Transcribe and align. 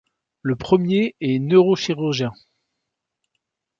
Le 0.41 0.55
premier 0.55 1.13
est 1.21 1.37
neurochirurgien. 1.37 2.31